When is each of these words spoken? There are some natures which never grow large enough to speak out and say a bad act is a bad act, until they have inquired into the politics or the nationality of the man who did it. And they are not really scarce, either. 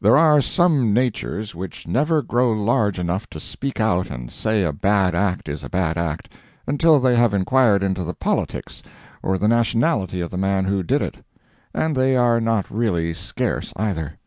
There 0.00 0.16
are 0.16 0.40
some 0.40 0.92
natures 0.92 1.54
which 1.54 1.86
never 1.86 2.20
grow 2.20 2.50
large 2.50 2.98
enough 2.98 3.30
to 3.30 3.38
speak 3.38 3.78
out 3.78 4.10
and 4.10 4.32
say 4.32 4.64
a 4.64 4.72
bad 4.72 5.14
act 5.14 5.48
is 5.48 5.62
a 5.62 5.68
bad 5.68 5.96
act, 5.96 6.32
until 6.66 6.98
they 6.98 7.14
have 7.14 7.32
inquired 7.32 7.84
into 7.84 8.02
the 8.02 8.12
politics 8.12 8.82
or 9.22 9.38
the 9.38 9.46
nationality 9.46 10.20
of 10.20 10.32
the 10.32 10.36
man 10.38 10.64
who 10.64 10.82
did 10.82 11.02
it. 11.02 11.18
And 11.72 11.94
they 11.94 12.16
are 12.16 12.40
not 12.40 12.68
really 12.68 13.14
scarce, 13.14 13.72
either. 13.76 14.18